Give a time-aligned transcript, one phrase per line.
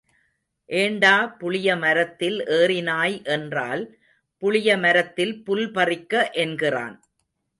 [0.69, 3.83] ஏண்டா புளிய மரத்தில் ஏறினாய் என்றால்
[4.41, 6.95] புளிய மரத்தில் புல் பறிக்க என்கிறான்.